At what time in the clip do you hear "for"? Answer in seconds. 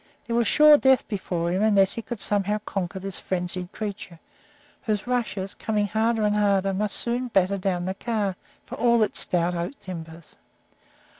8.65-8.73